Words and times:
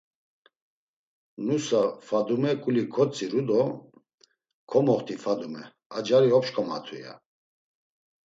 Nusa, 1.45 1.81
Fadume 2.07 2.51
ǩuli 2.63 2.83
kotziru 2.93 3.41
do: 3.49 3.61
“Komoxti 4.69 5.15
Fadume, 5.23 5.63
a 5.97 5.99
cari 6.07 6.29
opşǩomatu.” 6.37 6.95
ya. 7.03 7.13